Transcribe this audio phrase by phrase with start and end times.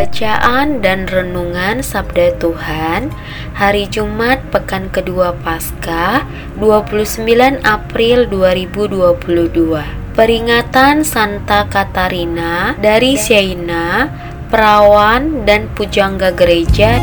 [0.00, 3.12] Bacaan dan Renungan Sabda Tuhan
[3.52, 6.24] Hari Jumat Pekan Kedua Pasca
[6.56, 7.28] 29
[7.60, 14.08] April 2022 Peringatan Santa Katarina dari Siena
[14.48, 16.96] Perawan dan Pujangga Gereja.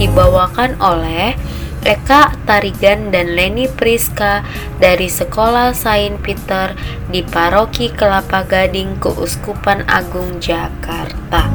[0.00, 1.36] Dibawakan oleh
[1.82, 4.46] Eka Tarigan dan Leni Priska
[4.78, 6.78] dari Sekolah Saint Peter
[7.10, 11.50] di Paroki Kelapa Gading Keuskupan Agung Jakarta.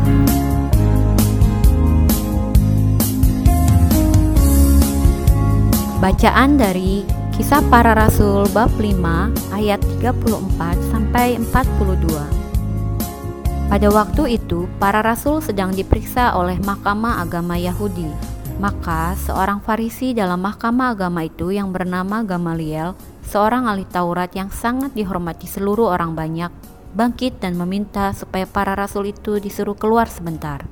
[6.03, 12.03] Bacaan dari Kisah Para Rasul bab 5 ayat 34 sampai 42.
[13.67, 20.41] Pada waktu itu, para rasul sedang diperiksa oleh Mahkamah Agama Yahudi maka seorang Farisi dalam
[20.41, 26.49] mahkamah agama itu yang bernama Gamaliel, seorang ahli Taurat yang sangat dihormati seluruh orang banyak,
[26.97, 30.65] bangkit dan meminta supaya para rasul itu disuruh keluar sebentar.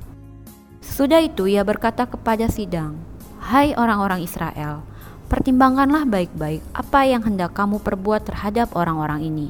[0.82, 2.98] Sesudah itu ia berkata kepada sidang,
[3.38, 4.82] "Hai orang-orang Israel,
[5.30, 9.48] pertimbangkanlah baik-baik apa yang hendak kamu perbuat terhadap orang-orang ini.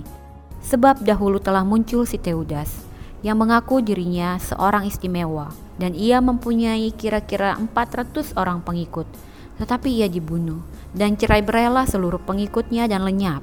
[0.61, 2.85] Sebab dahulu telah muncul si Teudas
[3.25, 9.09] yang mengaku dirinya seorang istimewa." Dan ia mempunyai kira-kira 400 orang pengikut.
[9.57, 10.61] Tetapi ia dibunuh
[10.93, 13.41] dan cerai berela seluruh pengikutnya dan lenyap.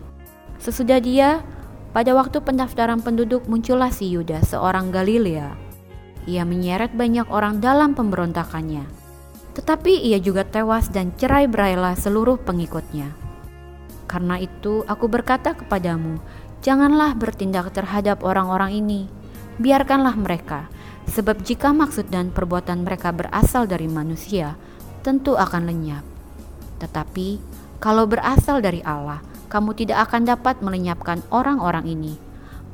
[0.61, 1.41] Sesudah dia,
[1.93, 5.53] pada waktu pendaftaran penduduk muncullah si Yuda, seorang Galilea.
[6.25, 8.85] Ia menyeret banyak orang dalam pemberontakannya.
[9.53, 13.13] Tetapi ia juga tewas dan cerai berailah seluruh pengikutnya.
[14.09, 16.17] Karena itu aku berkata kepadamu,
[16.65, 19.05] janganlah bertindak terhadap orang-orang ini.
[19.61, 20.71] Biarkanlah mereka,
[21.09, 24.55] Sebab jika maksud dan perbuatan mereka berasal dari manusia,
[25.03, 26.05] tentu akan lenyap.
[26.79, 27.27] Tetapi
[27.83, 29.19] kalau berasal dari Allah,
[29.51, 32.13] kamu tidak akan dapat melenyapkan orang-orang ini.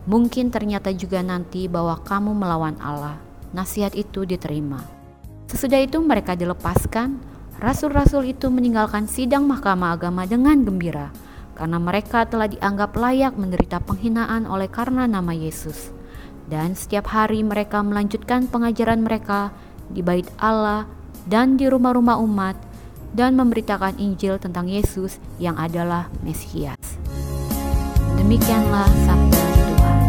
[0.05, 3.17] Mungkin ternyata juga nanti bahwa kamu melawan Allah.
[3.51, 4.79] Nasihat itu diterima.
[5.49, 7.17] Sesudah itu mereka dilepaskan,
[7.57, 11.09] rasul-rasul itu meninggalkan sidang mahkamah agama dengan gembira
[11.59, 15.98] karena mereka telah dianggap layak menderita penghinaan oleh karena nama Yesus
[16.49, 19.53] dan setiap hari mereka melanjutkan pengajaran mereka
[19.93, 20.89] di bait Allah
[21.29, 22.57] dan di rumah-rumah umat
[23.13, 26.97] dan memberitakan Injil tentang Yesus yang adalah Mesias.
[28.17, 30.01] Demikianlah sabda Tuhan.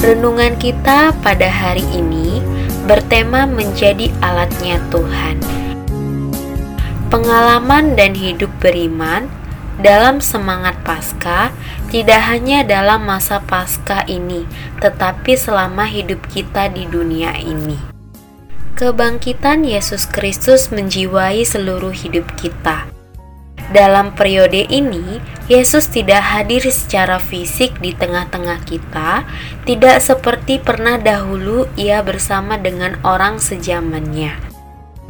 [0.00, 2.29] Renungan kita pada hari ini
[2.90, 5.38] bertema menjadi alatnya Tuhan.
[7.06, 9.30] Pengalaman dan hidup beriman
[9.78, 11.54] dalam semangat Pasca
[11.94, 14.42] tidak hanya dalam masa Pasca ini,
[14.82, 17.78] tetapi selama hidup kita di dunia ini.
[18.74, 22.90] Kebangkitan Yesus Kristus menjiwai seluruh hidup kita
[23.70, 29.22] dalam periode ini, Yesus tidak hadir secara fisik di tengah-tengah kita,
[29.66, 34.34] tidak seperti pernah dahulu Ia bersama dengan orang sejamannya.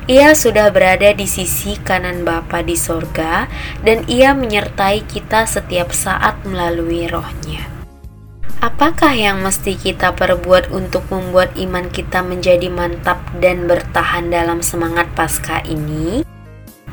[0.09, 3.48] Ia sudah berada di sisi kanan Bapa di sorga,
[3.84, 7.69] dan Ia menyertai kita setiap saat melalui rohnya.
[8.60, 15.09] Apakah yang mesti kita perbuat untuk membuat iman kita menjadi mantap dan bertahan dalam semangat
[15.16, 16.28] pasca ini?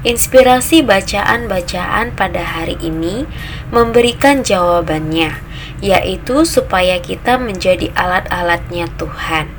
[0.06, 3.26] Inspirasi bacaan-bacaan pada hari ini
[3.74, 5.34] memberikan jawabannya,
[5.82, 9.50] yaitu supaya kita menjadi alat-alatnya Tuhan.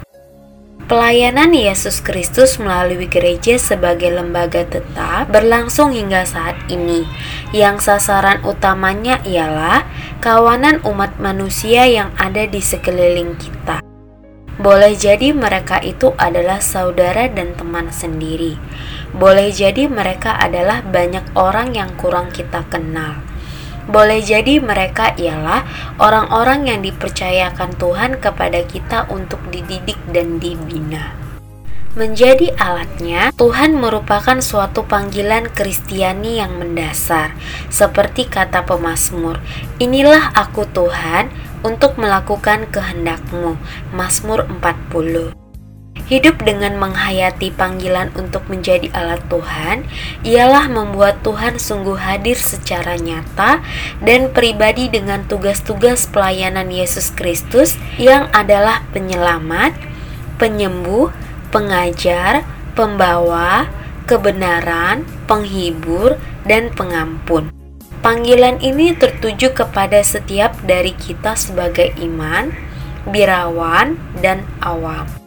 [0.87, 7.03] Pelayanan Yesus Kristus melalui gereja sebagai lembaga tetap berlangsung hingga saat ini,
[7.51, 9.91] yang sasaran utamanya ialah
[10.23, 13.83] kawanan umat manusia yang ada di sekeliling kita.
[14.59, 18.59] Boleh jadi mereka itu adalah saudara dan teman sendiri
[19.17, 23.21] boleh jadi mereka adalah banyak orang yang kurang kita kenal.
[23.89, 25.65] Boleh jadi mereka ialah
[25.97, 31.17] orang-orang yang dipercayakan Tuhan kepada kita untuk dididik dan dibina.
[31.97, 37.33] Menjadi alatnya, Tuhan merupakan suatu panggilan Kristiani yang mendasar.
[37.73, 39.41] Seperti kata pemazmur,
[39.81, 41.33] Inilah aku Tuhan
[41.65, 43.57] untuk melakukan kehendakmu.
[43.97, 45.38] Mazmur 40
[46.09, 49.85] Hidup dengan menghayati panggilan untuk menjadi alat Tuhan
[50.25, 53.61] ialah membuat Tuhan sungguh hadir secara nyata
[54.01, 59.77] dan pribadi dengan tugas-tugas pelayanan Yesus Kristus yang adalah penyelamat,
[60.41, 61.13] penyembuh,
[61.53, 62.41] pengajar,
[62.73, 63.69] pembawa,
[64.09, 66.17] kebenaran, penghibur,
[66.49, 67.53] dan pengampun.
[68.01, 72.49] Panggilan ini tertuju kepada setiap dari kita sebagai iman,
[73.05, 75.18] birawan, dan awam.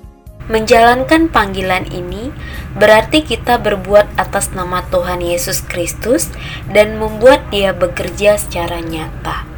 [0.50, 2.34] Menjalankan panggilan ini
[2.74, 6.34] berarti kita berbuat atas nama Tuhan Yesus Kristus
[6.72, 9.52] dan membuat Dia bekerja secara nyata.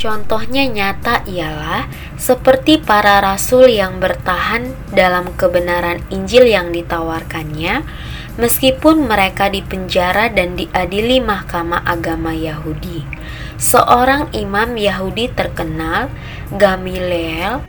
[0.00, 1.84] Contohnya nyata ialah
[2.16, 7.84] seperti para rasul yang bertahan dalam kebenaran Injil yang ditawarkannya,
[8.40, 13.04] meskipun mereka dipenjara dan diadili Mahkamah Agama Yahudi.
[13.60, 16.08] Seorang imam Yahudi terkenal,
[16.48, 17.60] Gamaliel,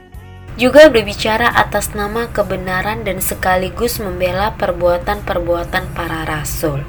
[0.59, 6.83] juga berbicara atas nama kebenaran dan sekaligus membela perbuatan-perbuatan para rasul.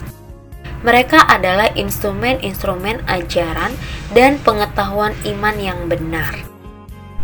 [0.83, 3.71] Mereka adalah instrumen-instrumen ajaran
[4.11, 6.35] dan pengetahuan iman yang benar.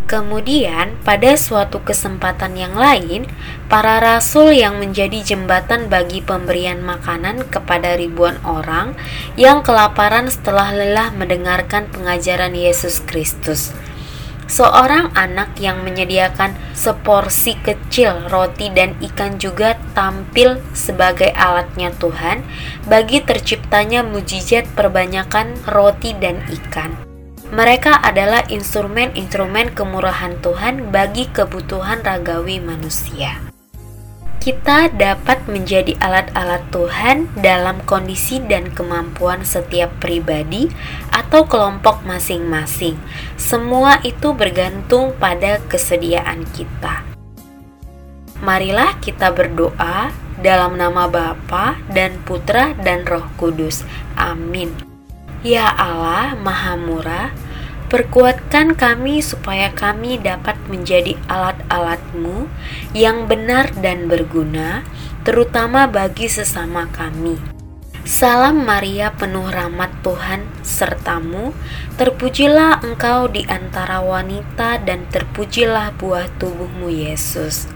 [0.09, 3.29] Kemudian, pada suatu kesempatan yang lain,
[3.69, 8.97] para rasul yang menjadi jembatan bagi pemberian makanan kepada ribuan orang
[9.37, 13.69] yang kelaparan setelah lelah mendengarkan pengajaran Yesus Kristus
[14.49, 22.41] Seorang anak yang menyediakan seporsi kecil roti dan ikan juga tampil sebagai alatnya Tuhan
[22.89, 26.97] bagi terciptanya mujizat perbanyakan roti dan ikan.
[27.53, 33.48] Mereka adalah instrumen-instrumen kemurahan Tuhan bagi kebutuhan ragawi manusia
[34.39, 40.71] kita dapat menjadi alat-alat Tuhan dalam kondisi dan kemampuan setiap pribadi
[41.11, 42.95] atau kelompok masing-masing.
[43.35, 47.03] Semua itu bergantung pada kesediaan kita.
[48.39, 53.83] Marilah kita berdoa dalam nama Bapa dan Putra dan Roh Kudus.
[54.15, 54.71] Amin.
[55.43, 57.35] Ya Allah, Maha Murah,
[57.89, 62.45] Perkuatkan kami supaya kami dapat menjadi alat-alatmu
[62.93, 64.85] yang benar dan berguna,
[65.25, 67.41] terutama bagi sesama kami.
[68.05, 71.49] Salam Maria penuh rahmat Tuhan sertamu,
[71.97, 77.73] terpujilah engkau di antara wanita dan terpujilah buah tubuhmu Yesus.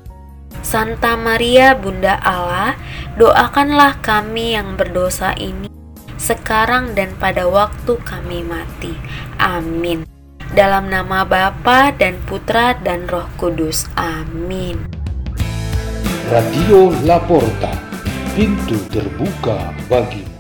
[0.62, 2.78] Santa Maria Bunda Allah,
[3.18, 5.73] doakanlah kami yang berdosa ini
[6.24, 8.96] sekarang dan pada waktu kami mati.
[9.36, 10.08] Amin.
[10.56, 13.92] Dalam nama Bapa dan Putra dan Roh Kudus.
[14.00, 14.80] Amin.
[16.32, 17.76] Radio Laporta,
[18.32, 20.33] pintu terbuka bagi